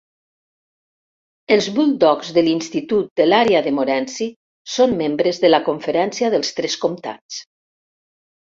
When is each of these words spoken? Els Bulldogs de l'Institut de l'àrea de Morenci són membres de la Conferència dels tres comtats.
Els 1.55 1.67
Bulldogs 1.75 2.31
de 2.37 2.43
l'Institut 2.47 3.13
de 3.21 3.27
l'àrea 3.29 3.61
de 3.69 3.75
Morenci 3.81 4.29
són 4.79 4.97
membres 5.05 5.43
de 5.47 5.55
la 5.55 5.63
Conferència 5.71 6.35
dels 6.37 6.53
tres 6.61 6.81
comtats. 6.87 7.41